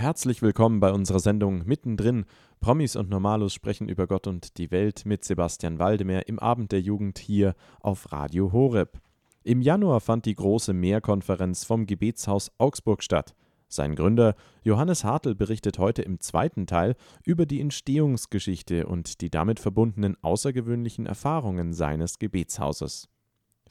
[0.00, 2.24] Herzlich willkommen bei unserer Sendung Mittendrin.
[2.58, 6.80] Promis und Normalos sprechen über Gott und die Welt mit Sebastian Waldemar im Abend der
[6.80, 8.98] Jugend hier auf Radio Horeb.
[9.42, 13.34] Im Januar fand die große Mehrkonferenz vom Gebetshaus Augsburg statt.
[13.68, 19.60] Sein Gründer Johannes Hartl berichtet heute im zweiten Teil über die Entstehungsgeschichte und die damit
[19.60, 23.10] verbundenen außergewöhnlichen Erfahrungen seines Gebetshauses.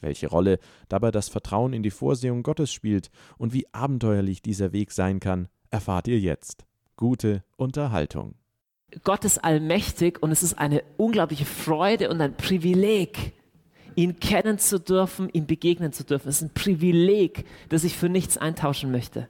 [0.00, 4.92] Welche Rolle dabei das Vertrauen in die Vorsehung Gottes spielt und wie abenteuerlich dieser Weg
[4.92, 6.64] sein kann, erfahrt ihr jetzt.
[6.96, 8.34] Gute Unterhaltung.
[9.04, 13.32] Gott ist allmächtig und es ist eine unglaubliche Freude und ein Privileg,
[13.94, 16.28] ihn kennen zu dürfen, ihm begegnen zu dürfen.
[16.28, 19.28] Es ist ein Privileg, das ich für nichts eintauschen möchte.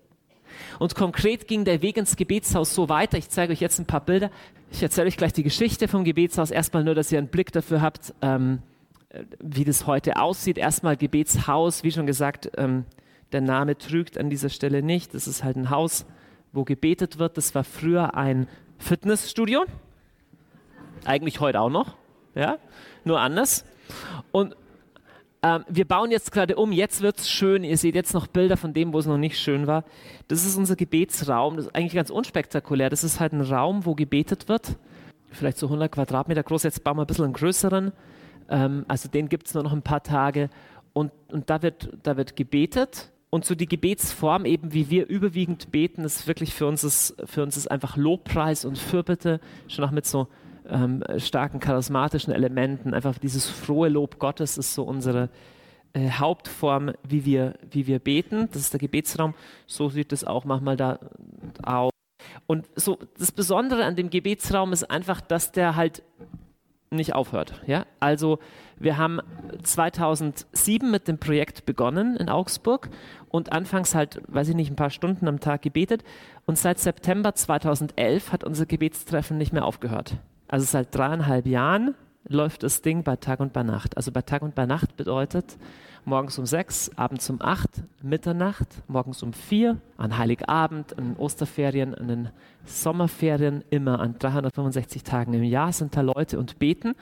[0.78, 3.18] Und konkret ging der Weg ins Gebetshaus so weiter.
[3.18, 4.30] Ich zeige euch jetzt ein paar Bilder.
[4.72, 6.50] Ich erzähle euch gleich die Geschichte vom Gebetshaus.
[6.50, 8.62] Erstmal nur, dass ihr einen Blick dafür habt, ähm,
[9.40, 10.58] wie das heute aussieht.
[10.58, 12.84] Erstmal Gebetshaus, wie schon gesagt, ähm,
[13.32, 15.14] der Name trügt an dieser Stelle nicht.
[15.14, 16.06] Das ist halt ein Haus,
[16.52, 17.36] wo gebetet wird.
[17.36, 19.64] Das war früher ein Fitnessstudio.
[21.04, 21.96] Eigentlich heute auch noch,
[22.34, 22.58] ja,
[23.04, 23.64] nur anders.
[24.32, 24.54] Und
[25.42, 27.64] ähm, wir bauen jetzt gerade um, jetzt wird es schön.
[27.64, 29.84] Ihr seht jetzt noch Bilder von dem, wo es noch nicht schön war.
[30.28, 31.56] Das ist unser Gebetsraum.
[31.56, 32.90] Das ist eigentlich ganz unspektakulär.
[32.90, 34.76] Das ist halt ein Raum, wo gebetet wird.
[35.30, 36.64] Vielleicht so 100 Quadratmeter groß.
[36.64, 37.92] Jetzt bauen wir ein bisschen einen größeren.
[38.50, 40.50] Ähm, also den gibt es nur noch ein paar Tage.
[40.92, 43.10] Und, und da, wird, da wird gebetet.
[43.30, 47.44] Und so die Gebetsform, eben wie wir überwiegend beten, ist wirklich für uns ist, für
[47.44, 50.26] uns ist einfach Lobpreis und Fürbitte, schon auch mit so
[50.68, 52.92] ähm, starken charismatischen Elementen.
[52.92, 55.30] Einfach dieses frohe Lob Gottes ist so unsere
[55.92, 58.48] äh, Hauptform, wie wir, wie wir beten.
[58.52, 59.34] Das ist der Gebetsraum.
[59.66, 60.98] So sieht es auch manchmal da
[61.62, 61.90] aus.
[62.46, 66.02] Und so das Besondere an dem Gebetsraum ist einfach, dass der halt
[66.90, 67.62] nicht aufhört.
[67.66, 67.86] Ja?
[68.00, 68.40] Also
[68.76, 69.20] wir haben
[69.62, 72.90] 2007 mit dem Projekt begonnen in Augsburg
[73.28, 76.02] und anfangs halt, weiß ich nicht, ein paar Stunden am Tag gebetet
[76.46, 80.16] und seit September 2011 hat unser Gebetstreffen nicht mehr aufgehört.
[80.48, 81.94] Also seit dreieinhalb Jahren
[82.24, 83.96] läuft das Ding bei Tag und bei Nacht.
[83.96, 85.56] Also bei Tag und bei Nacht bedeutet
[86.04, 92.08] morgens um sechs, abends um acht, Mitternacht, morgens um vier, an Heiligabend, an Osterferien, an
[92.08, 92.28] den
[92.64, 96.94] Sommerferien, immer an 365 Tagen im Jahr sind da Leute und beten.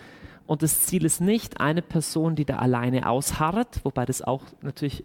[0.46, 5.04] Und das Ziel ist nicht eine Person, die da alleine ausharrt, wobei das auch natürlich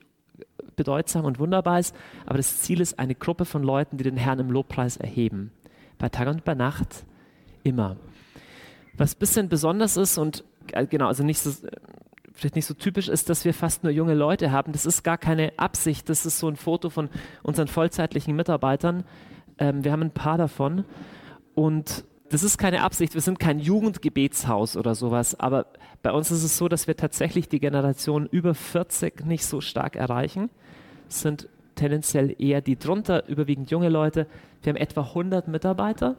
[0.75, 4.39] bedeutsam und wunderbar ist, aber das Ziel ist eine Gruppe von Leuten, die den Herrn
[4.39, 5.51] im Lobpreis erheben.
[5.97, 7.05] Bei Tag und bei Nacht
[7.63, 7.97] immer.
[8.97, 11.51] Was ein bisschen besonders ist und äh, genau, also nicht so,
[12.33, 14.71] vielleicht nicht so typisch ist, dass wir fast nur junge Leute haben.
[14.71, 16.09] Das ist gar keine Absicht.
[16.09, 17.09] Das ist so ein Foto von
[17.43, 19.03] unseren vollzeitlichen Mitarbeitern.
[19.57, 20.85] Ähm, wir haben ein paar davon.
[21.55, 23.13] Und das ist keine Absicht.
[23.13, 25.39] Wir sind kein Jugendgebetshaus oder sowas.
[25.39, 25.67] Aber
[26.01, 29.95] bei uns ist es so, dass wir tatsächlich die Generation über 40 nicht so stark
[29.95, 30.49] erreichen.
[31.07, 34.27] Es sind tendenziell eher die drunter, überwiegend junge Leute.
[34.61, 36.17] Wir haben etwa 100 Mitarbeiter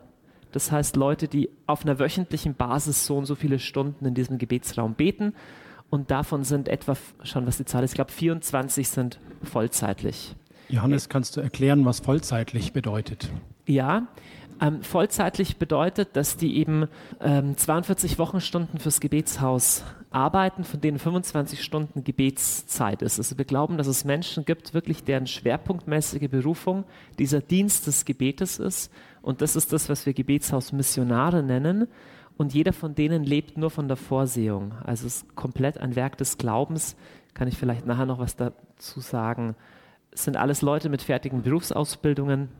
[0.54, 4.38] das heißt, Leute, die auf einer wöchentlichen Basis so und so viele Stunden in diesem
[4.38, 5.34] Gebetsraum beten.
[5.90, 10.34] Und davon sind etwa, schon was die Zahl ist, ich glaube 24 sind vollzeitlich.
[10.68, 13.30] Johannes, kannst du erklären, was vollzeitlich bedeutet?
[13.66, 14.06] Ja,
[14.60, 16.88] ähm, vollzeitlich bedeutet, dass die eben
[17.20, 23.18] ähm, 42 Wochenstunden fürs Gebetshaus arbeiten, von denen 25 Stunden Gebetszeit ist.
[23.18, 26.84] Also wir glauben, dass es Menschen gibt, wirklich deren schwerpunktmäßige Berufung
[27.18, 28.92] dieser Dienst des Gebetes ist.
[29.24, 31.88] Und das ist das, was wir Gebetshaus-Missionare nennen.
[32.36, 34.72] Und jeder von denen lebt nur von der Vorsehung.
[34.84, 36.94] Also es ist komplett ein Werk des Glaubens.
[37.32, 39.56] Kann ich vielleicht nachher noch was dazu sagen.
[40.10, 42.50] Es sind alles Leute mit fertigen Berufsausbildungen,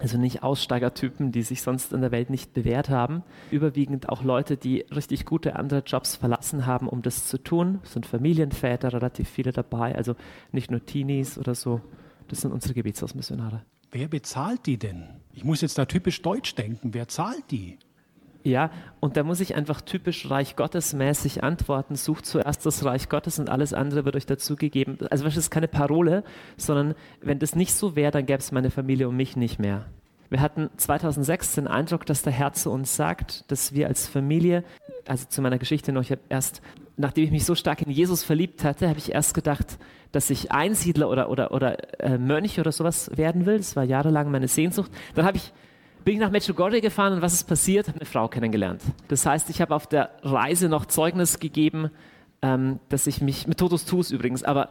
[0.00, 3.22] also nicht Aussteigertypen, die sich sonst in der Welt nicht bewährt haben.
[3.52, 7.78] Überwiegend auch Leute, die richtig gute andere Jobs verlassen haben, um das zu tun.
[7.84, 10.16] Es sind Familienväter, relativ viele dabei, also
[10.50, 11.80] nicht nur Teenies oder so.
[12.26, 13.62] Das sind unsere Gebetshausmissionare.
[13.92, 15.08] Wer bezahlt die denn?
[15.32, 16.94] Ich muss jetzt da typisch deutsch denken.
[16.94, 17.78] Wer zahlt die?
[18.42, 18.70] Ja,
[19.00, 21.96] und da muss ich einfach typisch Reich Gottes mäßig antworten.
[21.96, 24.98] Sucht zuerst das Reich Gottes und alles andere wird euch dazugegeben.
[25.10, 26.24] Also das ist keine Parole,
[26.56, 29.86] sondern wenn das nicht so wäre, dann gäbe es meine Familie und mich nicht mehr.
[30.30, 34.64] Wir hatten 2006 den Eindruck, dass der Herr zu uns sagt, dass wir als Familie,
[35.06, 36.62] also zu meiner Geschichte noch, ich habe erst,
[36.96, 39.78] nachdem ich mich so stark in Jesus verliebt hatte, habe ich erst gedacht,
[40.12, 43.58] dass ich Einsiedler oder, oder, oder äh, Mönch oder sowas werden will.
[43.58, 44.90] Das war jahrelang meine Sehnsucht.
[45.14, 45.52] Dann ich
[46.04, 47.88] bin ich nach Medjugorje gefahren und was ist passiert?
[47.88, 48.82] Habe eine Frau kennengelernt.
[49.08, 51.90] Das heißt, ich habe auf der Reise noch Zeugnis gegeben,
[52.42, 54.70] ähm, dass ich mich, mit Totus Tus übrigens, aber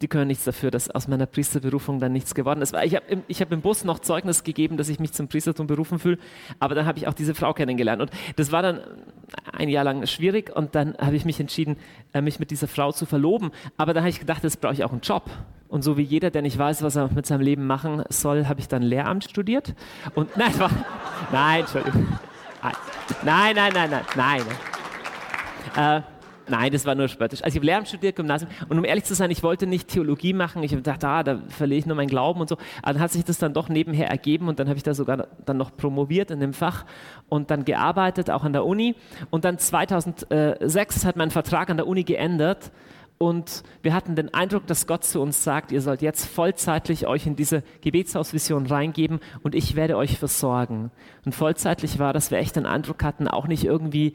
[0.00, 2.74] die können nichts dafür, dass aus meiner Priesterberufung dann nichts geworden ist.
[2.84, 5.98] Ich habe im, hab im Bus noch Zeugnis gegeben, dass ich mich zum Priestertum berufen
[5.98, 6.18] fühle,
[6.58, 8.00] aber dann habe ich auch diese Frau kennengelernt.
[8.00, 8.80] Und das war dann
[9.52, 11.76] ein Jahr lang schwierig und dann habe ich mich entschieden,
[12.12, 13.50] äh, mich mit dieser Frau zu verloben.
[13.76, 15.30] Aber dann habe ich gedacht, jetzt brauche ich auch einen Job.
[15.68, 18.58] Und so wie jeder, der nicht weiß, was er mit seinem Leben machen soll, habe
[18.58, 19.74] ich dann Lehramt studiert.
[20.14, 20.70] Und nein, war,
[21.30, 22.06] nein, Entschuldigung.
[23.22, 24.42] Nein, nein, nein, nein,
[25.76, 26.02] nein.
[26.02, 26.02] Äh,
[26.50, 27.42] nein, das war nur spöttisch.
[27.42, 28.50] Also ich habe Lehramt studiert, Gymnasium.
[28.68, 30.62] Und um ehrlich zu sein, ich wollte nicht Theologie machen.
[30.62, 32.56] Ich gedacht, ah, da verliere ich nur meinen Glauben und so.
[32.82, 35.28] Aber dann hat sich das dann doch nebenher ergeben und dann habe ich da sogar
[35.46, 36.84] dann noch promoviert in dem Fach
[37.28, 38.94] und dann gearbeitet, auch an der Uni.
[39.30, 42.72] Und dann 2006 hat mein Vertrag an der Uni geändert
[43.22, 47.26] und wir hatten den Eindruck, dass Gott zu uns sagt, ihr sollt jetzt vollzeitlich euch
[47.26, 50.90] in diese Gebetshausvision reingeben und ich werde euch versorgen.
[51.26, 54.14] Und vollzeitlich war, dass wir echt den Eindruck hatten, auch nicht irgendwie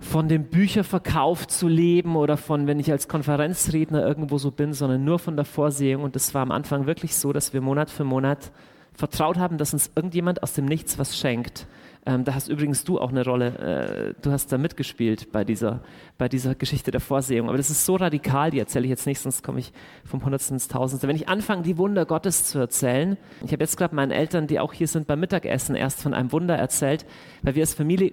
[0.00, 5.04] von dem Bücherverkauf zu leben oder von, wenn ich als Konferenzredner irgendwo so bin, sondern
[5.04, 6.02] nur von der Vorsehung.
[6.02, 8.52] Und es war am Anfang wirklich so, dass wir Monat für Monat
[8.92, 11.66] vertraut haben, dass uns irgendjemand aus dem Nichts was schenkt.
[12.08, 15.80] Ähm, da hast übrigens du auch eine Rolle, äh, du hast da mitgespielt bei dieser,
[16.18, 17.48] bei dieser Geschichte der Vorsehung.
[17.48, 19.72] Aber das ist so radikal, die erzähle ich jetzt nicht, sonst komme ich
[20.04, 21.08] vom Hundertsten ins Tausendste.
[21.08, 24.60] Wenn ich anfange, die Wunder Gottes zu erzählen, ich habe jetzt gerade meinen Eltern, die
[24.60, 27.06] auch hier sind beim Mittagessen, erst von einem Wunder erzählt,
[27.42, 28.12] weil wir als Familie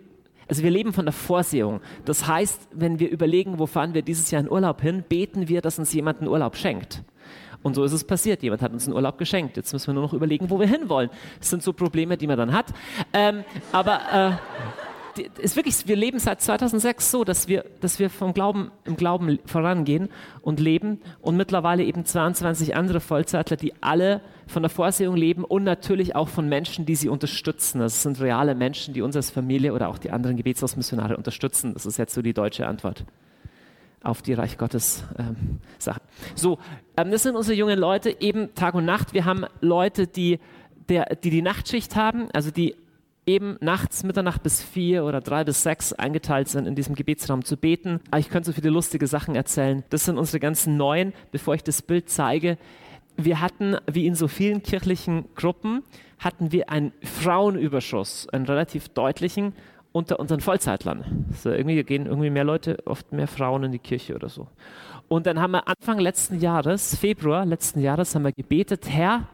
[0.54, 1.82] also wir leben von der Vorsehung.
[2.06, 5.62] Das heißt, wenn wir überlegen, wo fahren wir dieses Jahr in Urlaub hin, beten wir,
[5.62, 7.02] dass uns jemand einen Urlaub schenkt.
[7.64, 8.44] Und so ist es passiert.
[8.44, 9.58] Jemand hat uns einen Urlaub geschenkt.
[9.58, 11.10] Jetzt müssen wir nur noch überlegen, wo wir hinwollen.
[11.40, 12.68] Das sind so Probleme, die man dann hat.
[13.14, 14.32] Ähm, aber äh,
[15.40, 19.40] ist wirklich, wir leben seit 2006 so, dass wir, dass wir vom Glauben im Glauben
[19.46, 20.10] vorangehen
[20.42, 25.64] und leben und mittlerweile eben 22 andere Vollzeitler, die alle von der Vorsehung leben und
[25.64, 27.80] natürlich auch von Menschen, die sie unterstützen.
[27.80, 31.74] Das sind reale Menschen, die uns als Familie oder auch die anderen Gebetshausmissionare unterstützen.
[31.74, 33.06] Das ist jetzt so die deutsche Antwort
[34.04, 36.02] auf die Reich Gottes ähm, Sachen.
[36.36, 36.60] So,
[36.98, 39.14] ähm, das sind unsere jungen Leute, eben Tag und Nacht.
[39.14, 40.40] Wir haben Leute, die,
[40.90, 42.76] der, die die Nachtschicht haben, also die
[43.26, 47.58] eben nachts, Mitternacht bis vier oder drei bis sechs eingeteilt sind, in diesem Gebetsraum zu
[47.58, 48.00] beten.
[48.12, 49.84] Aber ich könnte so viele lustige Sachen erzählen.
[49.90, 51.14] Das sind unsere ganzen Neuen.
[51.32, 52.58] Bevor ich das Bild zeige,
[53.16, 55.84] wir hatten, wie in so vielen kirchlichen Gruppen,
[56.20, 59.54] hatten wir einen Frauenüberschuss, einen relativ deutlichen
[59.92, 61.26] unter unseren Vollzeitlern.
[61.32, 64.48] So irgendwie gehen irgendwie mehr Leute, oft mehr Frauen in die Kirche oder so.
[65.08, 69.28] Und dann haben wir Anfang letzten Jahres, Februar letzten Jahres, haben wir gebetet, Herr,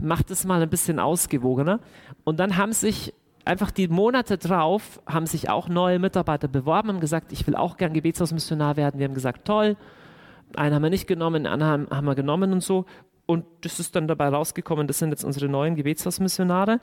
[0.00, 1.80] mach das mal ein bisschen ausgewogener.
[2.24, 3.14] Und dann haben sich
[3.44, 7.76] einfach die Monate drauf, haben sich auch neue Mitarbeiter beworben und gesagt, ich will auch
[7.76, 8.98] gern Gebetshausmissionar werden.
[8.98, 9.76] Wir haben gesagt, toll.
[10.56, 12.86] Einen haben wir nicht genommen, den anderen haben wir genommen und so.
[13.26, 16.80] Und das ist dann dabei rausgekommen, das sind jetzt unsere neuen Gebetshausmissionare.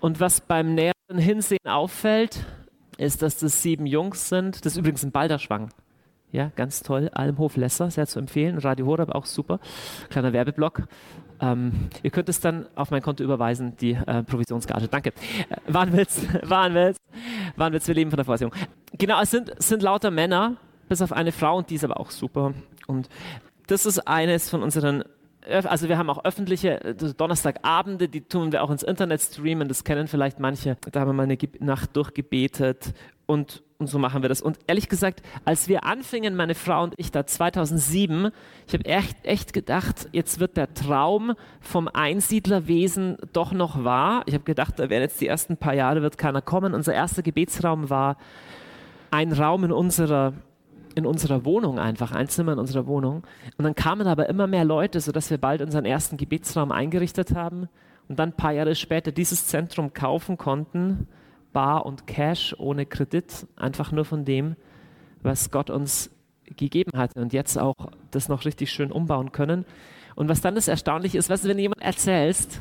[0.00, 2.44] Und was beim näheren Hinsehen auffällt,
[2.98, 4.64] ist, dass das sieben Jungs sind.
[4.64, 5.70] Das ist übrigens ein Balderschwang.
[6.32, 7.10] Ja, ganz toll.
[7.12, 8.58] Almhof Lesser, sehr zu empfehlen.
[8.58, 9.60] Radio Horeb auch super.
[10.08, 10.84] Kleiner Werbeblock.
[11.42, 14.86] Ähm, ihr könnt es dann auf mein Konto überweisen, die äh, Provisionsgage.
[14.88, 15.10] Danke.
[15.48, 18.54] Äh, war ein Witz, wir leben von der Vorsehung.
[18.96, 20.56] Genau, es sind, sind lauter Männer,
[20.88, 22.54] bis auf eine Frau und die ist aber auch super.
[22.86, 23.08] Und
[23.66, 25.02] das ist eines von unseren
[25.48, 29.84] also wir haben auch öffentliche äh, Donnerstagabende, die tun wir auch ins Internet streamen, das
[29.84, 30.76] kennen vielleicht manche.
[30.90, 32.94] Da haben wir mal eine Nacht durchgebetet
[33.26, 34.42] und, und so machen wir das.
[34.42, 38.30] Und ehrlich gesagt, als wir anfingen, meine Frau und ich da 2007,
[38.66, 44.22] ich habe echt, echt gedacht, jetzt wird der Traum vom Einsiedlerwesen doch noch wahr.
[44.26, 46.74] Ich habe gedacht, da werden jetzt die ersten paar Jahre, wird keiner kommen.
[46.74, 48.16] Unser erster Gebetsraum war
[49.10, 50.34] ein Raum in unserer
[50.94, 53.24] in unserer Wohnung einfach, ein Zimmer in unserer Wohnung.
[53.56, 57.68] Und dann kamen aber immer mehr Leute, sodass wir bald unseren ersten Gebetsraum eingerichtet haben
[58.08, 61.08] und dann ein paar Jahre später dieses Zentrum kaufen konnten,
[61.52, 64.56] bar und Cash, ohne Kredit, einfach nur von dem,
[65.22, 66.10] was Gott uns
[66.56, 67.74] gegeben hat und jetzt auch
[68.10, 69.64] das noch richtig schön umbauen können.
[70.14, 72.60] Und was dann das Erstaunliche ist, du, wenn jemand erzählst,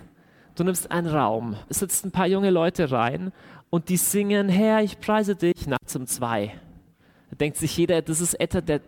[0.56, 3.32] du nimmst einen Raum, es sitzen ein paar junge Leute rein
[3.70, 6.54] und die singen, Herr, ich preise dich, nachts um zwei.
[7.32, 8.82] Da denkt sich jeder, das ist etwa der,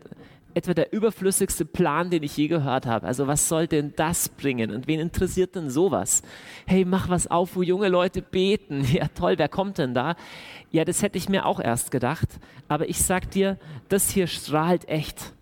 [0.53, 3.07] etwa der überflüssigste Plan, den ich je gehört habe.
[3.07, 4.71] Also was soll denn das bringen?
[4.71, 6.21] Und wen interessiert denn sowas?
[6.65, 8.85] Hey, mach was auf, wo junge Leute beten.
[8.93, 10.15] Ja toll, wer kommt denn da?
[10.71, 12.27] Ja, das hätte ich mir auch erst gedacht.
[12.67, 13.57] Aber ich sag dir,
[13.89, 15.33] das hier strahlt echt.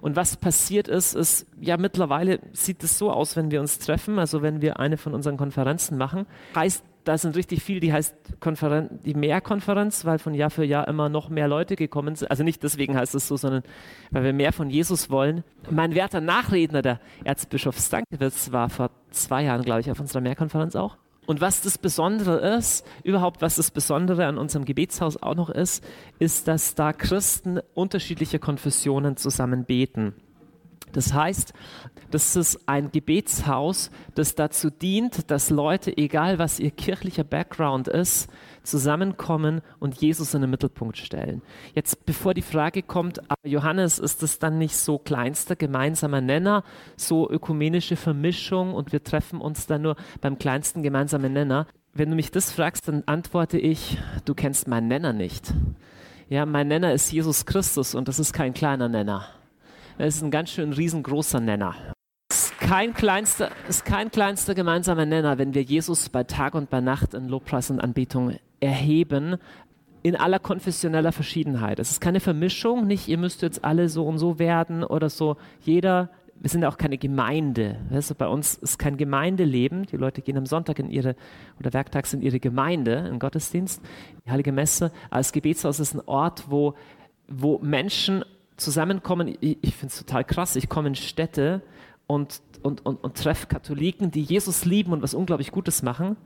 [0.00, 4.18] Und was passiert ist, ist, ja, mittlerweile sieht es so aus, wenn wir uns treffen,
[4.18, 8.14] also wenn wir eine von unseren Konferenzen machen, heißt da sind richtig viele, die heißt
[8.40, 12.30] Konferen die Mehrkonferenz, weil von Jahr für Jahr immer noch mehr Leute gekommen sind.
[12.30, 13.62] Also nicht deswegen heißt es so, sondern
[14.10, 15.44] weil wir mehr von Jesus wollen.
[15.70, 20.76] Mein werter Nachredner, der Erzbischof Stankiewicz, war vor zwei Jahren, glaube ich, auf unserer Mehrkonferenz
[20.76, 20.96] auch.
[21.26, 25.84] Und was das Besondere ist, überhaupt was das Besondere an unserem Gebetshaus auch noch ist,
[26.18, 30.14] ist, dass da Christen unterschiedlicher Konfessionen zusammen beten.
[30.92, 31.52] Das heißt,
[32.10, 38.28] das ist ein Gebetshaus, das dazu dient, dass Leute, egal was ihr kirchlicher Background ist,
[38.62, 41.42] zusammenkommen und Jesus in den Mittelpunkt stellen.
[41.74, 46.64] Jetzt, bevor die Frage kommt, Johannes, ist das dann nicht so kleinster gemeinsamer Nenner,
[46.96, 51.66] so ökumenische Vermischung und wir treffen uns dann nur beim kleinsten gemeinsamen Nenner?
[51.94, 55.52] Wenn du mich das fragst, dann antworte ich, du kennst meinen Nenner nicht.
[56.28, 59.26] Ja, mein Nenner ist Jesus Christus und das ist kein kleiner Nenner.
[60.04, 61.76] Es ist ein ganz schön riesengroßer Nenner.
[62.28, 66.70] Es ist kein kleinster, ist kein kleinster gemeinsamer Nenner, wenn wir Jesus bei Tag und
[66.70, 69.36] bei Nacht in Lobpreis und Anbetung erheben,
[70.02, 71.78] in aller konfessioneller Verschiedenheit.
[71.78, 75.36] Es ist keine Vermischung, nicht ihr müsst jetzt alle so und so werden oder so.
[75.60, 77.78] Jeder, wir sind ja auch keine Gemeinde.
[77.90, 79.86] Weißt du, bei uns ist kein Gemeindeleben.
[79.86, 81.14] Die Leute gehen am Sonntag in ihre
[81.60, 83.80] oder werktags in ihre Gemeinde, in Gottesdienst,
[84.26, 84.90] die Heilige Messe.
[85.10, 86.74] Als Gebetshaus ist ein Ort, wo,
[87.28, 88.24] wo Menschen
[88.62, 89.36] zusammenkommen.
[89.40, 90.56] Ich, ich finde es total krass.
[90.56, 91.62] Ich komme in Städte
[92.06, 96.16] und, und, und, und treffe Katholiken, die Jesus lieben und was unglaublich Gutes machen.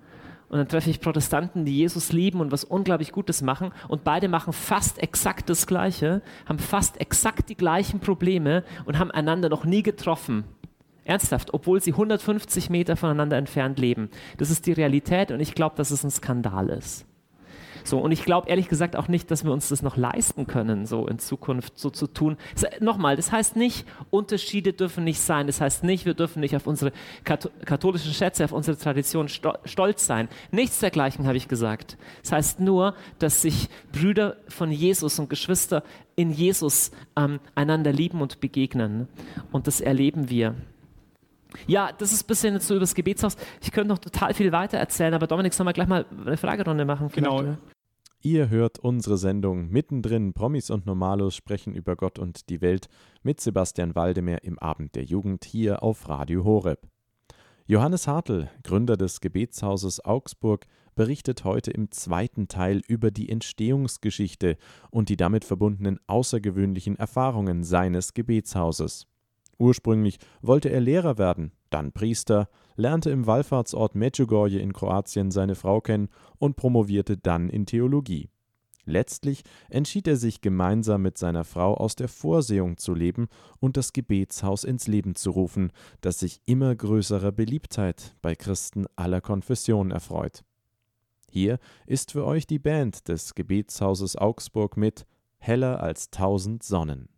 [0.48, 3.72] Und dann treffe ich Protestanten, die Jesus lieben und was unglaublich Gutes machen.
[3.88, 9.10] Und beide machen fast exakt das Gleiche, haben fast exakt die gleichen Probleme und haben
[9.10, 10.44] einander noch nie getroffen.
[11.04, 14.10] Ernsthaft, obwohl sie 150 Meter voneinander entfernt leben.
[14.38, 17.06] Das ist die Realität und ich glaube, dass es ein Skandal ist.
[17.86, 20.86] So, und ich glaube ehrlich gesagt auch nicht, dass wir uns das noch leisten können,
[20.86, 22.36] so in Zukunft so zu tun.
[22.80, 25.46] Nochmal, das heißt nicht, Unterschiede dürfen nicht sein.
[25.46, 26.92] Das heißt nicht, wir dürfen nicht auf unsere
[27.24, 30.28] katholischen Schätze, auf unsere Tradition stolz sein.
[30.50, 31.96] Nichts dergleichen habe ich gesagt.
[32.22, 35.82] Das heißt nur, dass sich Brüder von Jesus und Geschwister
[36.16, 39.06] in Jesus ähm, einander lieben und begegnen.
[39.52, 40.54] Und das erleben wir.
[41.66, 43.36] Ja, das ist ein bisschen jetzt so über das Gebetshaus.
[43.62, 46.84] Ich könnte noch total viel weiter erzählen, aber Dominik, sollen wir gleich mal eine Fragerunde
[46.84, 47.10] machen?
[47.14, 47.56] Genau.
[48.26, 50.32] Ihr hört unsere Sendung mittendrin.
[50.32, 52.88] Promis und Normalos sprechen über Gott und die Welt
[53.22, 56.88] mit Sebastian Waldemar im Abend der Jugend hier auf Radio Horeb.
[57.66, 60.66] Johannes Hartl, Gründer des Gebetshauses Augsburg,
[60.96, 64.56] berichtet heute im zweiten Teil über die Entstehungsgeschichte
[64.90, 69.06] und die damit verbundenen außergewöhnlichen Erfahrungen seines Gebetshauses.
[69.58, 75.80] Ursprünglich wollte er Lehrer werden, dann Priester, lernte im Wallfahrtsort Medjugorje in Kroatien seine Frau
[75.80, 76.08] kennen
[76.38, 78.28] und promovierte dann in Theologie.
[78.84, 83.26] Letztlich entschied er sich gemeinsam mit seiner Frau aus der Vorsehung zu leben
[83.58, 85.72] und das Gebetshaus ins Leben zu rufen,
[86.02, 90.44] das sich immer größerer Beliebtheit bei Christen aller Konfessionen erfreut.
[91.28, 95.04] Hier ist für euch die Band des Gebetshauses Augsburg mit
[95.38, 97.08] Heller als tausend Sonnen.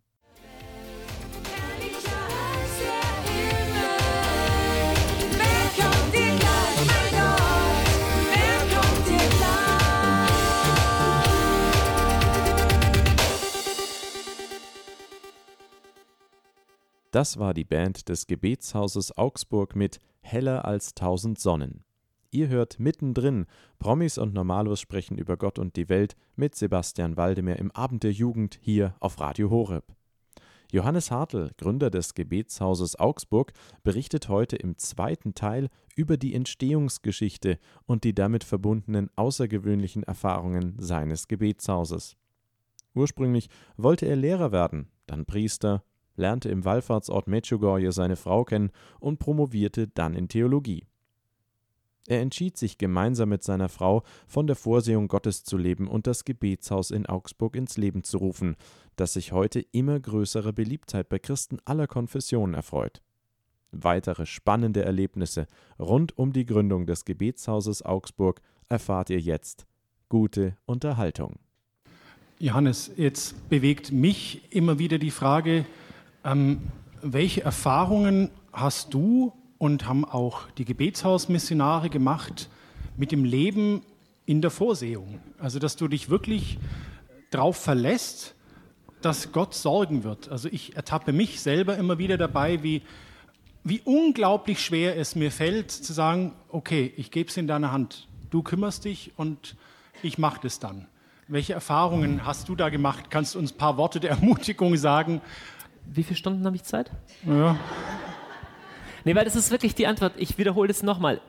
[17.19, 21.83] Das war die Band des Gebetshauses Augsburg mit Heller als tausend Sonnen.
[22.31, 23.45] Ihr hört mittendrin
[23.77, 28.13] Promis und Normalos sprechen über Gott und die Welt mit Sebastian Waldemar im Abend der
[28.13, 29.83] Jugend hier auf Radio Horeb.
[30.71, 33.51] Johannes Hartl, Gründer des Gebetshauses Augsburg,
[33.83, 41.27] berichtet heute im zweiten Teil über die Entstehungsgeschichte und die damit verbundenen außergewöhnlichen Erfahrungen seines
[41.27, 42.15] Gebetshauses.
[42.93, 45.83] Ursprünglich wollte er Lehrer werden, dann Priester,
[46.19, 50.85] lernte im Wallfahrtsort Medjugorje seine Frau kennen und promovierte dann in Theologie.
[52.07, 56.25] Er entschied sich gemeinsam mit seiner Frau, von der Vorsehung Gottes zu leben und das
[56.25, 58.55] Gebetshaus in Augsburg ins Leben zu rufen,
[58.95, 63.01] das sich heute immer größere Beliebtheit bei Christen aller Konfessionen erfreut.
[63.71, 65.45] Weitere spannende Erlebnisse
[65.77, 69.67] rund um die Gründung des Gebetshauses Augsburg erfahrt ihr jetzt.
[70.09, 71.35] Gute Unterhaltung.
[72.39, 75.65] Johannes, jetzt bewegt mich immer wieder die Frage,
[76.29, 76.61] ähm,
[77.01, 82.49] welche Erfahrungen hast du und haben auch die Gebetshausmissionare gemacht
[82.97, 83.81] mit dem Leben
[84.25, 85.19] in der Vorsehung?
[85.39, 86.59] Also, dass du dich wirklich
[87.31, 88.35] darauf verlässt,
[89.01, 90.29] dass Gott sorgen wird.
[90.29, 92.81] Also, ich ertappe mich selber immer wieder dabei, wie,
[93.63, 98.07] wie unglaublich schwer es mir fällt, zu sagen: Okay, ich gebe es in deine Hand.
[98.29, 99.55] Du kümmerst dich und
[100.03, 100.87] ich mache das dann.
[101.27, 103.05] Welche Erfahrungen hast du da gemacht?
[103.09, 105.21] Kannst du uns ein paar Worte der Ermutigung sagen?
[105.91, 106.91] Wie viele Stunden habe ich Zeit?
[107.25, 107.57] Ja.
[109.05, 110.13] Nee, weil das ist wirklich die Antwort.
[110.17, 111.21] Ich wiederhole das nochmal.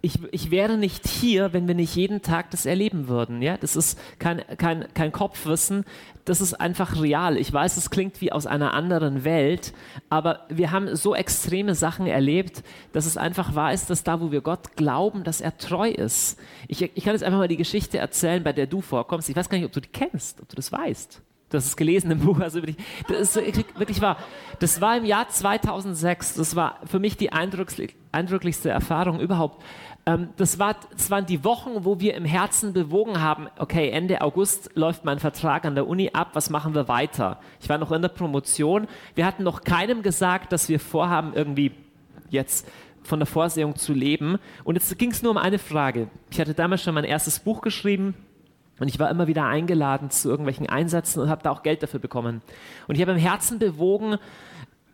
[0.00, 3.42] Ich, ich wäre nicht hier, wenn wir nicht jeden Tag das erleben würden.
[3.42, 3.56] Ja?
[3.56, 5.84] Das ist kein, kein, kein Kopfwissen,
[6.24, 7.36] das ist einfach real.
[7.36, 9.72] Ich weiß, es klingt wie aus einer anderen Welt,
[10.08, 12.62] aber wir haben so extreme Sachen erlebt,
[12.92, 16.38] dass es einfach wahr ist, dass da, wo wir Gott glauben, dass er treu ist.
[16.68, 19.28] Ich, ich kann jetzt einfach mal die Geschichte erzählen, bei der du vorkommst.
[19.28, 21.22] Ich weiß gar nicht, ob du die kennst, ob du das weißt.
[21.52, 22.76] Hast es gelesen im Buch, also wirklich,
[23.08, 23.36] das ist
[23.78, 24.18] wirklich wahr.
[24.58, 29.62] Das war im Jahr 2006, das war für mich die eindrücklichste Erfahrung überhaupt.
[30.04, 34.20] Ähm, das, war, das waren die Wochen, wo wir im Herzen bewogen haben, okay, Ende
[34.20, 37.40] August läuft mein Vertrag an der Uni ab, was machen wir weiter?
[37.60, 41.72] Ich war noch in der Promotion, wir hatten noch keinem gesagt, dass wir vorhaben, irgendwie
[42.30, 42.66] jetzt
[43.02, 44.38] von der Vorsehung zu leben.
[44.64, 46.08] Und jetzt ging es nur um eine Frage.
[46.30, 48.14] Ich hatte damals schon mein erstes Buch geschrieben,
[48.80, 52.00] und ich war immer wieder eingeladen zu irgendwelchen Einsätzen und habe da auch Geld dafür
[52.00, 52.42] bekommen.
[52.86, 54.18] Und ich habe im Herzen bewogen,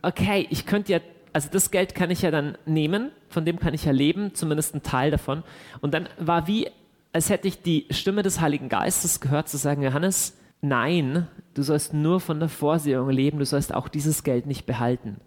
[0.03, 1.01] okay, ich könnte ja,
[1.33, 4.75] also das Geld kann ich ja dann nehmen, von dem kann ich ja leben, zumindest
[4.75, 5.43] ein Teil davon.
[5.81, 6.69] Und dann war wie,
[7.13, 11.93] als hätte ich die Stimme des Heiligen Geistes gehört, zu sagen, Johannes, nein, du sollst
[11.93, 15.21] nur von der Vorsehung leben, du sollst auch dieses Geld nicht behalten.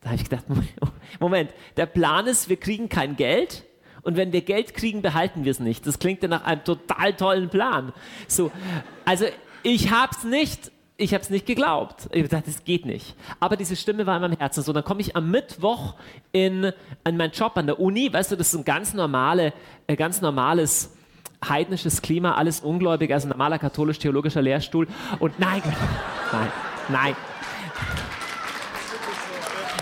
[0.00, 0.46] Da habe ich gedacht,
[1.20, 3.64] Moment, der Plan ist, wir kriegen kein Geld,
[4.02, 5.86] und wenn wir Geld kriegen, behalten wir es nicht.
[5.86, 7.92] Das klingt ja nach einem total tollen Plan.
[8.26, 8.50] So,
[9.04, 9.26] also
[9.62, 12.08] ich habe es nicht, ich habe es nicht geglaubt.
[12.12, 13.14] Ich dachte, das geht nicht.
[13.40, 14.62] Aber diese Stimme war in meinem Herzen.
[14.62, 15.94] So, dann komme ich am Mittwoch
[16.32, 16.72] in,
[17.04, 18.12] in meinen Job an der Uni.
[18.12, 19.52] Weißt du, das ist ein ganz normale,
[19.86, 20.94] äh, ganz normales
[21.46, 24.88] heidnisches Klima, alles ungläubig, also normaler katholisch-theologischer Lehrstuhl.
[25.20, 25.62] Und nein,
[26.32, 26.52] nein,
[26.88, 27.16] nein.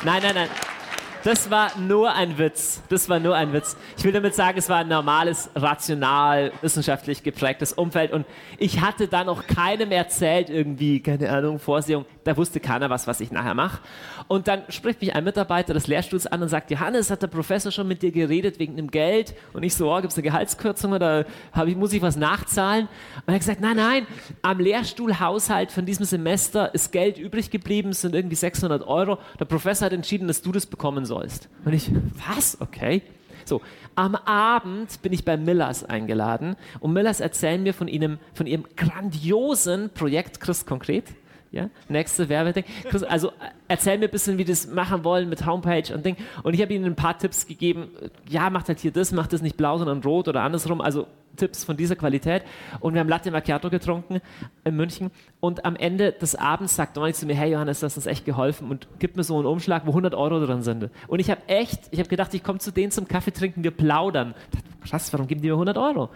[0.05, 0.49] Nein, nein, nein.
[1.27, 2.81] Das war nur ein Witz.
[2.89, 3.77] Das war nur ein Witz.
[3.99, 8.25] Ich will damit sagen, es war ein normales, rational, wissenschaftlich geprägtes Umfeld und
[8.59, 12.05] ich hatte da noch keinem erzählt, irgendwie, keine Ahnung, Vorsehung.
[12.27, 13.79] Da wusste keiner was, was ich nachher mache.
[14.27, 17.71] Und dann spricht mich ein Mitarbeiter des Lehrstuhls an und sagt, Johannes, hat der Professor
[17.71, 19.37] schon mit dir geredet wegen dem Geld?
[19.53, 21.25] Und ich so, oh, gibt es eine Gehaltskürzung oder
[21.65, 22.89] ich, muss ich was nachzahlen?
[23.15, 24.07] Und er hat gesagt, nein, nein,
[24.43, 29.19] am Lehrstuhlhaushalt von diesem Semester ist Geld übrig geblieben, es sind irgendwie 600 Euro.
[29.39, 31.49] Der Professor hat entschieden, dass du das bekommen sollst.
[31.65, 31.93] Und ich,
[32.27, 32.61] was?
[32.61, 33.03] Okay.
[33.45, 33.63] So,
[33.95, 38.65] am Abend bin ich bei Millers eingeladen und Millers erzählen mir von, ihnen, von ihrem
[38.75, 41.05] grandiosen Projekt Christ konkret.
[41.51, 41.71] Ja?
[41.89, 42.65] Nächste Werbeding.
[43.09, 43.33] Also
[43.69, 46.17] erzähl mir ein bisschen, wie das machen wollen mit Homepage und Ding.
[46.43, 47.89] Und ich habe ihnen ein paar Tipps gegeben.
[48.29, 50.81] Ja, macht halt hier das, macht das nicht blau, sondern rot oder andersrum.
[50.81, 52.43] Also Tipps von dieser Qualität.
[52.81, 54.21] Und wir haben Latte Macchiato getrunken
[54.65, 55.11] in München.
[55.41, 58.71] Und am Ende des Abends sagt Dominik zu mir, hey Johannes, das uns echt geholfen
[58.71, 60.91] und gibt mir so einen Umschlag, wo 100 Euro drin sind.
[61.07, 63.71] Und ich habe echt, ich habe gedacht, ich komme zu denen zum Kaffee trinken, wir
[63.71, 64.35] plaudern.
[64.85, 66.11] Krass, warum geben die mir 100 Euro?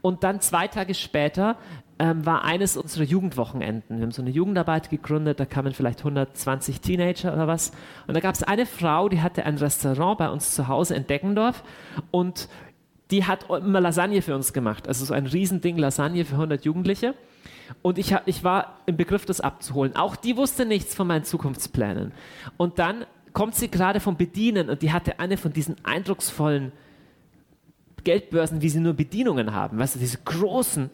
[0.00, 1.56] Und dann zwei Tage später
[1.98, 3.98] ähm, war eines unserer Jugendwochenenden.
[3.98, 7.72] Wir haben so eine Jugendarbeit gegründet, da kamen vielleicht 120 Teenager oder was.
[8.06, 11.06] Und da gab es eine Frau, die hatte ein Restaurant bei uns zu Hause in
[11.06, 11.62] Deggendorf
[12.10, 12.48] und
[13.10, 14.88] die hat immer Lasagne für uns gemacht.
[14.88, 17.14] Also so ein Riesending Lasagne für 100 Jugendliche.
[17.82, 19.96] Und ich, ich war im Begriff, das abzuholen.
[19.96, 22.12] Auch die wusste nichts von meinen Zukunftsplänen.
[22.56, 26.72] Und dann kommt sie gerade vom Bedienen und die hatte eine von diesen eindrucksvollen
[28.04, 30.90] Geldbörsen, wie sie nur Bedienungen haben, weißt du, diese großen.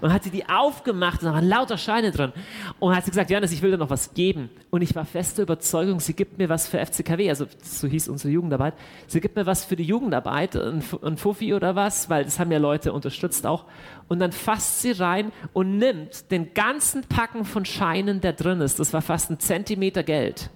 [0.00, 2.32] Und hat sie die aufgemacht und da waren lauter Scheine drin.
[2.80, 4.50] Und hat sie gesagt, Johannes, ich will dir noch was geben.
[4.70, 8.32] Und ich war feste Überzeugung, sie gibt mir was für FCKW, also so hieß unsere
[8.32, 8.74] Jugendarbeit.
[9.06, 12.50] Sie gibt mir was für die Jugendarbeit, ein, ein Fuffi oder was, weil das haben
[12.50, 13.64] ja Leute unterstützt auch.
[14.08, 18.80] Und dann fasst sie rein und nimmt den ganzen Packen von Scheinen, der drin ist.
[18.80, 20.50] Das war fast ein Zentimeter Geld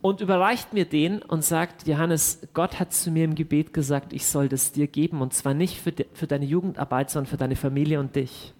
[0.00, 4.26] und überreicht mir den und sagt, Johannes, Gott hat zu mir im Gebet gesagt, ich
[4.26, 7.56] soll das dir geben und zwar nicht für, de, für deine Jugendarbeit, sondern für deine
[7.56, 8.54] Familie und dich.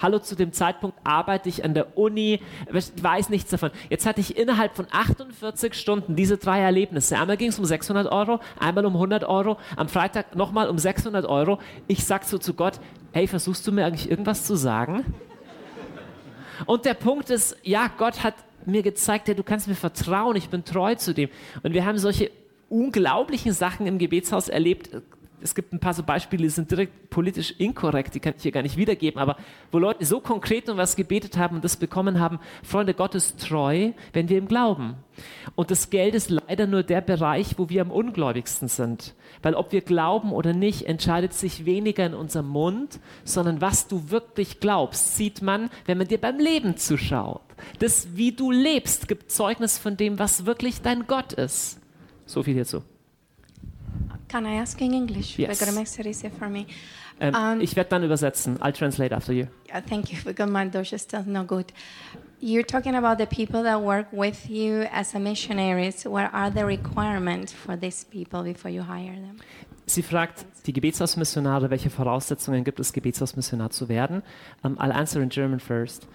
[0.00, 3.70] Hallo, zu dem Zeitpunkt arbeite ich an der Uni, weiß nichts davon.
[3.88, 7.18] Jetzt hatte ich innerhalb von 48 Stunden diese drei Erlebnisse.
[7.18, 11.24] Einmal ging es um 600 Euro, einmal um 100 Euro, am Freitag nochmal um 600
[11.24, 11.58] Euro.
[11.86, 12.78] Ich sag so zu Gott,
[13.12, 15.02] hey, versuchst du mir eigentlich irgendwas zu sagen?
[16.66, 18.34] Und der Punkt ist, ja, Gott hat
[18.66, 21.28] mir gezeigt, ja, du kannst mir vertrauen, ich bin treu zu dem.
[21.62, 22.30] Und wir haben solche
[22.68, 24.90] unglaublichen Sachen im Gebetshaus erlebt.
[25.42, 28.52] Es gibt ein paar so Beispiele, die sind direkt politisch inkorrekt, die kann ich hier
[28.52, 29.36] gar nicht wiedergeben, aber
[29.70, 33.92] wo Leute so konkret um was gebetet haben und das bekommen haben, Freunde Gottes treu,
[34.12, 34.94] wenn wir ihm glauben.
[35.54, 39.14] Und das Geld ist leider nur der Bereich, wo wir am ungläubigsten sind.
[39.42, 44.10] Weil ob wir glauben oder nicht, entscheidet sich weniger in unserem Mund, sondern was du
[44.10, 47.45] wirklich glaubst, sieht man, wenn man dir beim Leben zuschaut.
[47.78, 51.78] Das, wie du lebst, gibt Zeugnis von dem, was wirklich dein Gott ist.
[52.26, 52.82] So viel hierzu.
[54.28, 55.38] Can I ask in English?
[55.38, 55.60] Yes.
[55.60, 56.66] We're gonna make it easier for me.
[57.20, 58.58] Ähm, Um, ich werde dann übersetzen.
[58.58, 59.46] I'll translate after you.
[59.68, 61.66] Yeah, thank you, because my Dutch is still not good.
[62.40, 66.04] You're talking about the people that work with you as a missionaries.
[66.04, 69.36] What are the requirements for these people before you hire them?
[69.86, 74.22] Sie fragt die Gebetshausmissionare, welche Voraussetzungen gibt es, Gebetshausmissionar zu werden.
[74.62, 76.06] Um, I'll answer in German first.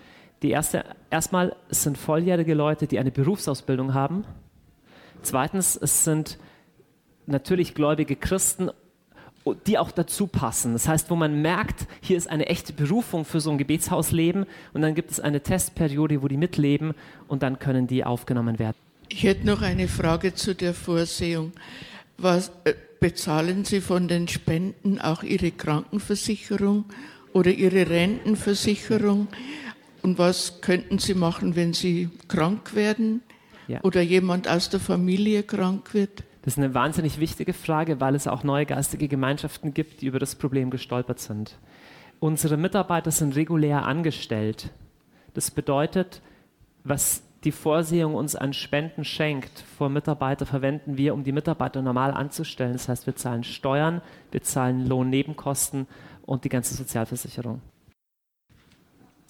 [0.42, 4.26] Die erste, erstmal, es sind volljährige Leute, die eine Berufsausbildung haben.
[5.22, 6.40] Zweitens, es sind
[7.28, 8.72] natürlich gläubige Christen
[9.66, 10.74] die auch dazu passen.
[10.74, 14.82] Das heißt, wo man merkt, hier ist eine echte Berufung für so ein Gebetshausleben und
[14.82, 16.94] dann gibt es eine Testperiode, wo die mitleben
[17.28, 18.78] und dann können die aufgenommen werden.
[19.10, 21.52] Ich hätte noch eine Frage zu der Vorsehung.
[22.18, 26.86] Was äh, bezahlen Sie von den Spenden auch Ihre Krankenversicherung
[27.34, 29.28] oder Ihre Rentenversicherung?
[30.02, 33.22] Und was könnten Sie machen, wenn Sie krank werden
[33.68, 33.82] ja.
[33.84, 36.24] oder jemand aus der Familie krank wird?
[36.42, 40.18] Das ist eine wahnsinnig wichtige Frage, weil es auch neue geistige Gemeinschaften gibt, die über
[40.18, 41.58] das Problem gestolpert sind.
[42.20, 44.72] Unsere Mitarbeiter sind regulär angestellt.
[45.34, 46.22] Das bedeutet,
[46.84, 52.12] was die Vorsehung uns an Spenden schenkt, vor Mitarbeiter verwenden wir, um die Mitarbeiter normal
[52.12, 52.74] anzustellen.
[52.74, 55.88] Das heißt, wir zahlen Steuern, wir zahlen Lohnnebenkosten
[56.26, 57.62] und die ganze Sozialversicherung.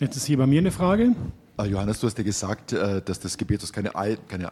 [0.02, 1.16] Jetzt ist hier bei mir eine Frage.
[1.58, 3.92] Ah, Johannes, du hast ja gesagt, äh, dass das Gebetshaus keine,
[4.28, 4.52] keine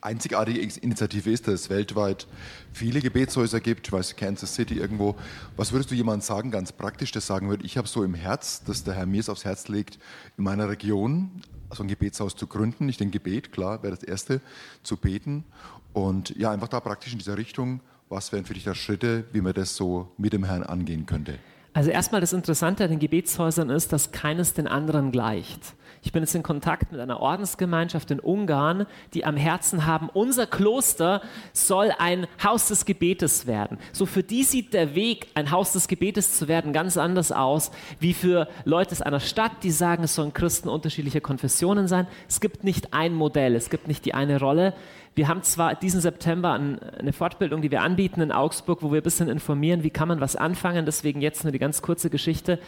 [0.00, 2.26] einzigartige Initiative ist, dass es weltweit
[2.72, 5.14] viele Gebetshäuser gibt, ich weiß, Kansas City irgendwo.
[5.56, 8.64] Was würdest du jemandem sagen, ganz praktisch, der sagen würde, ich habe so im Herz,
[8.64, 10.00] dass der Herr mir es aufs Herz legt,
[10.36, 14.40] in meiner Region so ein Gebetshaus zu gründen, nicht den Gebet, klar, wäre das Erste,
[14.82, 15.44] zu beten
[15.92, 19.42] und ja, einfach da praktisch in dieser Richtung, was wären für dich da Schritte, wie
[19.42, 21.38] man das so mit dem Herrn angehen könnte?
[21.78, 25.76] Also erstmal das Interessante an den Gebetshäusern ist, dass keines den anderen gleicht.
[26.02, 30.48] Ich bin jetzt in Kontakt mit einer Ordensgemeinschaft in Ungarn, die am Herzen haben, unser
[30.48, 33.78] Kloster soll ein Haus des Gebetes werden.
[33.92, 37.70] So für die sieht der Weg, ein Haus des Gebetes zu werden, ganz anders aus,
[38.00, 42.08] wie für Leute aus einer Stadt, die sagen, es sollen Christen unterschiedlicher Konfessionen sein.
[42.28, 44.74] Es gibt nicht ein Modell, es gibt nicht die eine Rolle.
[45.14, 49.04] Wir haben zwar diesen September eine Fortbildung, die wir anbieten in Augsburg, wo wir ein
[49.04, 50.86] bisschen informieren, wie kann man was anfangen.
[50.86, 52.58] Deswegen jetzt nur die ganz kurze Geschichte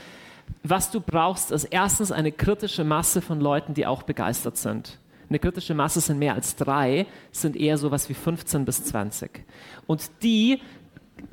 [0.63, 4.99] was du brauchst, ist erstens eine kritische Masse von Leuten, die auch begeistert sind.
[5.29, 9.45] Eine kritische Masse sind mehr als drei, sind eher so was wie 15 bis 20.
[9.87, 10.61] Und die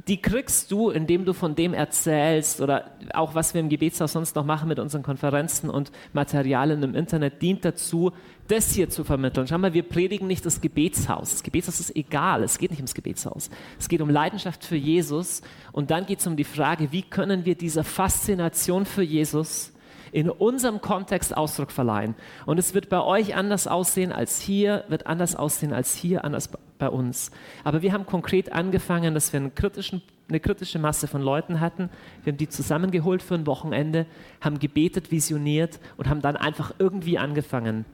[0.08, 4.36] die kriegst du, indem du von dem erzählst oder auch was wir im Gebetshaus sonst
[4.36, 8.12] noch machen mit unseren Konferenzen und Materialien im Internet, dient dazu,
[8.48, 9.48] das hier zu vermitteln.
[9.48, 11.32] Schau mal, wir predigen nicht das Gebetshaus.
[11.32, 13.50] Das Gebetshaus ist egal, es geht nicht ums Gebetshaus.
[13.80, 17.46] Es geht um Leidenschaft für Jesus und dann geht es um die Frage, wie können
[17.46, 19.74] wir dieser Faszination für Jesus
[20.12, 22.16] in unserem Kontext Ausdruck verleihen.
[22.46, 26.50] Und es wird bei euch anders aussehen als hier, wird anders aussehen als hier, anders
[26.78, 27.32] bei uns.
[27.64, 31.90] Aber wir haben konkret angefangen, dass wir eine kritische Masse von Leuten hatten.
[32.24, 34.06] Wir haben die zusammengeholt für ein Wochenende,
[34.42, 37.86] haben gebetet, visioniert und haben dann einfach irgendwie angefangen.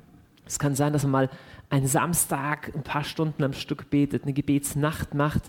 [0.45, 1.29] Es kann sein, dass man mal
[1.69, 5.43] einen Samstag ein paar Stunden am Stück betet, eine Gebetsnacht macht.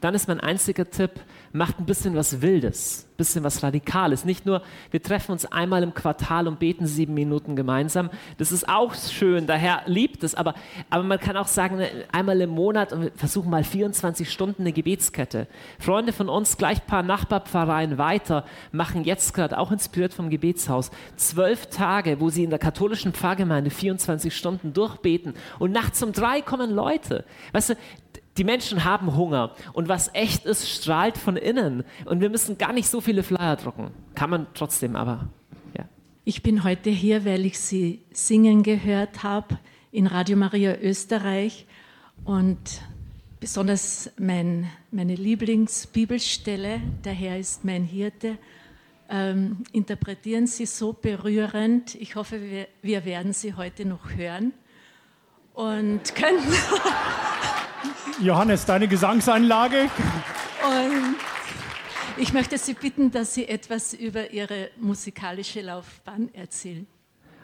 [0.00, 1.12] Dann ist mein einziger Tipp,
[1.52, 4.24] macht ein bisschen was Wildes, ein bisschen was Radikales.
[4.24, 8.08] Nicht nur, wir treffen uns einmal im Quartal und beten sieben Minuten gemeinsam.
[8.38, 10.34] Das ist auch schön, daher liebt es.
[10.34, 10.54] Aber,
[10.88, 11.82] aber man kann auch sagen,
[12.12, 15.46] einmal im Monat und wir versuchen mal 24 Stunden eine Gebetskette.
[15.78, 20.90] Freunde von uns, gleich ein paar Nachbarpfarreien weiter, machen jetzt gerade, auch inspiriert vom Gebetshaus,
[21.16, 25.34] zwölf Tage, wo sie in der katholischen Pfarrgemeinde 24 Stunden durchbeten.
[25.58, 27.24] Und nachts um drei kommen Leute.
[27.52, 27.74] Weißt du,
[28.40, 31.84] die Menschen haben Hunger und was echt ist, strahlt von innen.
[32.06, 33.90] Und wir müssen gar nicht so viele Flyer drucken.
[34.14, 35.28] Kann man trotzdem, aber
[35.76, 35.84] ja.
[36.24, 39.58] Ich bin heute hier, weil ich Sie singen gehört habe
[39.92, 41.66] in Radio Maria Österreich
[42.24, 42.80] und
[43.40, 48.38] besonders mein, meine Lieblingsbibelstelle, der Herr ist mein Hirte,
[49.10, 51.94] ähm, interpretieren Sie so berührend.
[51.96, 54.54] Ich hoffe, wir, wir werden Sie heute noch hören
[55.52, 56.40] und können.
[58.20, 59.90] Johannes, deine Gesangseinlage.
[60.62, 61.16] Und
[62.16, 66.86] ich möchte Sie bitten, dass Sie etwas über Ihre musikalische Laufbahn erzählen.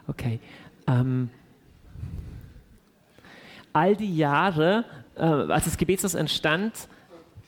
[0.06, 0.38] Okay.
[0.86, 1.30] Ähm,
[3.72, 4.84] all die Jahre,
[5.16, 6.72] äh, als das Gebetshaus entstand,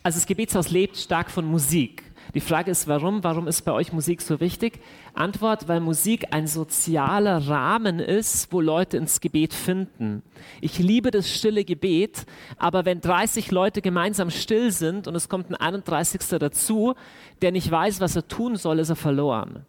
[0.02, 2.02] also das Gebetshaus lebt stark von Musik.
[2.34, 3.24] Die Frage ist, warum?
[3.24, 4.80] Warum ist bei euch Musik so wichtig?
[5.14, 10.22] Antwort, weil Musik ein sozialer Rahmen ist, wo Leute ins Gebet finden.
[10.60, 12.26] Ich liebe das stille Gebet,
[12.58, 16.20] aber wenn 30 Leute gemeinsam still sind und es kommt ein 31.
[16.38, 16.94] dazu,
[17.40, 19.64] der nicht weiß, was er tun soll, ist er verloren.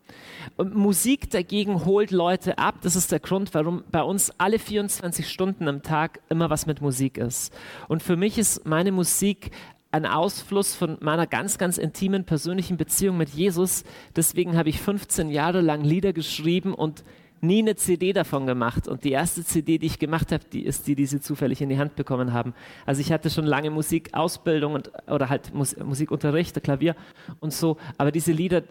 [0.58, 2.76] Und Musik dagegen holt Leute ab.
[2.82, 6.82] Das ist der Grund, warum bei uns alle 24 Stunden am Tag immer was mit
[6.82, 7.54] Musik ist.
[7.88, 9.52] Und für mich ist meine Musik
[9.92, 13.84] ein Ausfluss von meiner ganz, ganz intimen persönlichen Beziehung mit Jesus.
[14.16, 17.04] Deswegen habe ich 15 Jahre lang Lieder geschrieben und
[17.42, 18.88] nie eine CD davon gemacht.
[18.88, 21.70] Und die erste CD, die ich gemacht habe, die ist die, die sie zufällig in
[21.70, 22.54] die Hand bekommen haben.
[22.86, 26.96] Also ich hatte schon lange Musikausbildung und, oder halt Mus Musikunterricht, Klavier
[27.40, 27.78] und so.
[27.98, 28.64] Aber diese Lieder,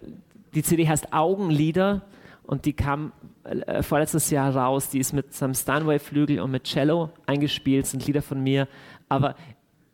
[0.55, 2.03] die CD heißt Augenlieder
[2.45, 3.13] und die kam
[3.45, 4.91] äh, vorletztes Jahr raus.
[4.91, 8.69] Die ist mit Sam Steinway-Flügel und mit Cello eingespielt, sind Lieder von mir.
[9.09, 9.35] Aber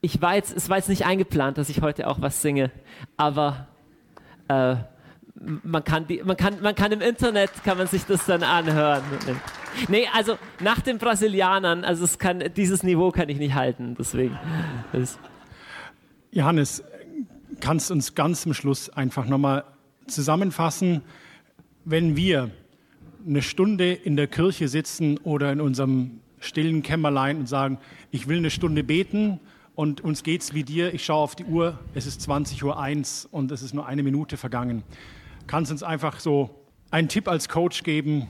[0.04, 2.70] ich war jetzt, es war jetzt nicht eingeplant, dass ich heute auch was singe,
[3.16, 3.66] aber
[4.48, 4.76] Äh,
[5.62, 9.02] man kann, die, man, kann, man kann im Internet, kann man sich das dann anhören.
[9.88, 14.38] Nee, also nach den Brasilianern, also kann, dieses Niveau kann ich nicht halten, deswegen.
[16.30, 16.84] Johannes,
[17.60, 19.64] kannst uns ganz zum Schluss einfach nochmal
[20.06, 21.02] zusammenfassen,
[21.84, 22.50] wenn wir
[23.26, 27.78] eine Stunde in der Kirche sitzen oder in unserem stillen Kämmerlein und sagen,
[28.10, 29.40] ich will eine Stunde beten
[29.74, 33.50] und uns geht's wie dir, ich schaue auf die Uhr, es ist 20.01 Uhr und
[33.50, 34.82] es ist nur eine Minute vergangen.
[35.46, 38.28] Kannst du uns einfach so einen Tipp als Coach geben,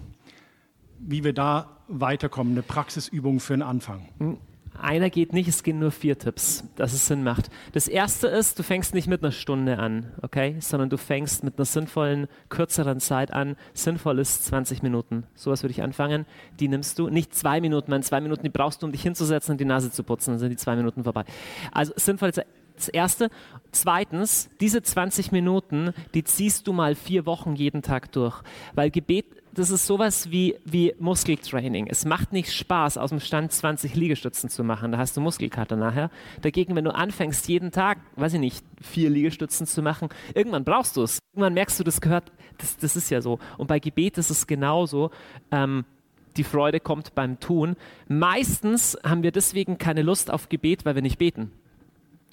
[0.99, 4.09] wie wir da weiterkommen, eine Praxisübung für den Anfang?
[4.19, 4.39] Hm,
[4.81, 7.51] einer geht nicht, es gehen nur vier Tipps, dass es Sinn macht.
[7.73, 11.59] Das erste ist, du fängst nicht mit einer Stunde an, okay, sondern du fängst mit
[11.59, 13.57] einer sinnvollen, kürzeren Zeit an.
[13.73, 15.25] Sinnvoll ist 20 Minuten.
[15.35, 16.27] Sowas würde ich anfangen.
[16.61, 19.53] Die nimmst du, nicht zwei Minuten, man zwei Minuten, die brauchst du, um dich hinzusetzen
[19.53, 21.25] und die Nase zu putzen, dann sind die zwei Minuten vorbei.
[21.73, 22.43] Also sinnvoll ist
[22.77, 23.31] das Erste.
[23.73, 28.43] Zweitens, diese 20 Minuten, die ziehst du mal vier Wochen jeden Tag durch.
[28.75, 31.87] Weil Gebet, das ist sowas wie, wie Muskeltraining.
[31.87, 34.93] Es macht nicht Spaß, aus dem Stand 20 Liegestützen zu machen.
[34.93, 36.11] Da hast du Muskelkater nachher.
[36.43, 40.97] Dagegen, wenn du anfängst, jeden Tag, weiß ich nicht, vier Liegestützen zu machen, irgendwann brauchst
[40.97, 41.19] du es.
[41.33, 43.39] Irgendwann merkst du, das gehört, das, das ist ja so.
[43.57, 45.11] Und bei Gebet ist es genauso.
[45.51, 45.85] Ähm,
[46.37, 47.77] die Freude kommt beim Tun.
[48.09, 51.53] Meistens haben wir deswegen keine Lust auf Gebet, weil wir nicht beten.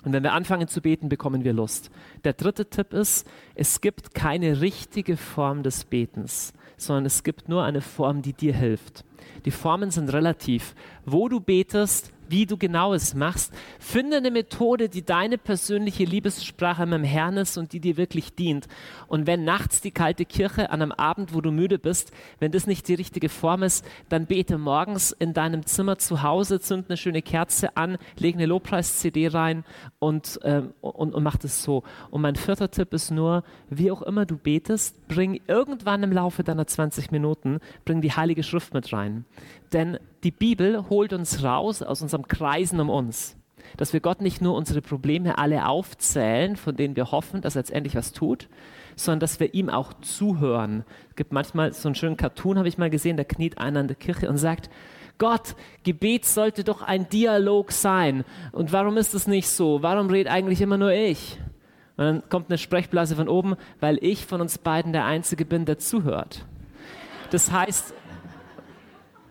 [0.03, 1.91] Und wenn wir anfangen zu beten, bekommen wir Lust.
[2.23, 7.63] Der dritte Tipp ist, es gibt keine richtige Form des Betens, sondern es gibt nur
[7.63, 9.05] eine Form, die dir hilft.
[9.45, 10.75] Die Formen sind relativ.
[11.05, 13.53] Wo du betest, wie du genau es machst.
[13.79, 18.33] Finde eine Methode, die deine persönliche Liebessprache mit dem Herrn ist und die dir wirklich
[18.33, 18.67] dient.
[19.07, 22.65] Und wenn nachts die kalte Kirche an einem Abend, wo du müde bist, wenn das
[22.65, 26.97] nicht die richtige Form ist, dann bete morgens in deinem Zimmer zu Hause, zünd eine
[26.97, 29.65] schöne Kerze an, leg eine Lobpreis-CD rein
[29.99, 31.83] und, ähm, und, und mach das so.
[32.09, 36.43] Und mein vierter Tipp ist nur, wie auch immer du betest, bring irgendwann im Laufe
[36.43, 39.10] deiner 20 Minuten, bring die Heilige Schrift mit rein.
[39.73, 43.37] Denn die Bibel holt uns raus aus unserem Kreisen um uns.
[43.77, 47.61] Dass wir Gott nicht nur unsere Probleme alle aufzählen, von denen wir hoffen, dass er
[47.61, 48.49] jetzt endlich was tut,
[48.95, 50.83] sondern dass wir ihm auch zuhören.
[51.09, 53.87] Es gibt manchmal so einen schönen Cartoon, habe ich mal gesehen, da kniet einer in
[53.87, 54.69] der Kirche und sagt,
[55.17, 58.23] Gott, Gebet sollte doch ein Dialog sein.
[58.51, 59.83] Und warum ist es nicht so?
[59.83, 61.39] Warum redet eigentlich immer nur ich?
[61.97, 65.65] Und dann kommt eine Sprechblase von oben, weil ich von uns beiden der Einzige bin,
[65.65, 66.45] der zuhört.
[67.29, 67.93] Das heißt,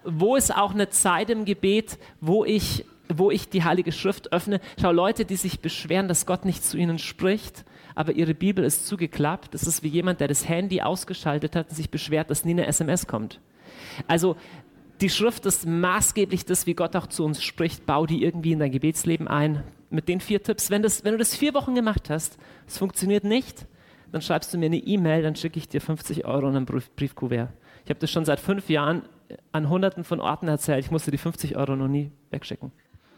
[0.05, 4.61] wo ist auch eine Zeit im Gebet, wo ich, wo ich die Heilige Schrift öffne?
[4.81, 8.87] Schau, Leute, die sich beschweren, dass Gott nicht zu ihnen spricht, aber ihre Bibel ist
[8.87, 9.55] zugeklappt.
[9.55, 12.67] Das ist wie jemand, der das Handy ausgeschaltet hat und sich beschwert, dass nie eine
[12.67, 13.41] SMS kommt.
[14.07, 14.37] Also,
[15.01, 17.87] die Schrift ist maßgeblich das, wie Gott auch zu uns spricht.
[17.87, 19.65] Bau die irgendwie in dein Gebetsleben ein.
[19.89, 20.71] Mit den vier Tipps.
[20.71, 23.67] Wenn, das, wenn du das vier Wochen gemacht hast, es funktioniert nicht,
[24.13, 26.91] dann schreibst du mir eine E-Mail, dann schicke ich dir 50 Euro in ein Brief
[26.95, 27.51] Briefkuvert.
[27.85, 29.03] Ich habe das schon seit fünf Jahren
[29.53, 30.85] an hunderten von Orten erzählt.
[30.85, 32.73] Ich musste die 50 Euro noch nie wegschicken.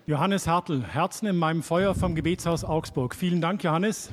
[0.07, 3.15] Johannes Hartl, Herzen in meinem Feuer vom Gebetshaus Augsburg.
[3.15, 4.11] Vielen Dank, Johannes.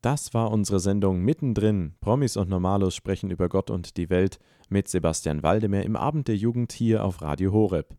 [0.00, 1.94] Das war unsere Sendung Mittendrin.
[2.00, 6.36] Promis und Normalos sprechen über Gott und die Welt mit Sebastian Waldemar im Abend der
[6.36, 7.96] Jugend hier auf Radio Horeb.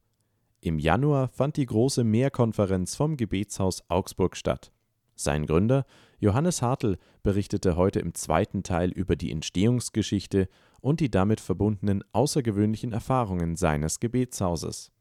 [0.61, 4.71] Im Januar fand die große Mehrkonferenz vom Gebetshaus Augsburg statt.
[5.15, 5.85] Sein Gründer,
[6.19, 10.49] Johannes Hartl, berichtete heute im zweiten Teil über die Entstehungsgeschichte
[10.81, 14.91] und die damit verbundenen außergewöhnlichen Erfahrungen seines Gebetshauses.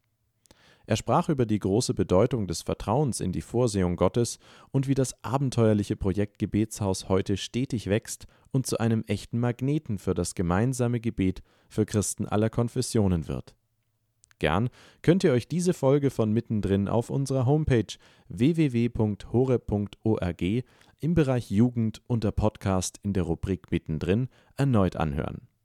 [0.85, 4.39] Er sprach über die große Bedeutung des Vertrauens in die Vorsehung Gottes
[4.71, 10.15] und wie das abenteuerliche Projekt Gebetshaus heute stetig wächst und zu einem echten Magneten für
[10.15, 13.53] das gemeinsame Gebet für Christen aller Konfessionen wird.
[14.39, 14.69] Gern
[15.01, 17.93] könnt ihr euch diese Folge von Mittendrin auf unserer Homepage
[18.29, 19.23] www.hore.org
[21.01, 25.48] im Bereich Jugend unter Podcast in der Rubrik Mittendrin erneut anhören.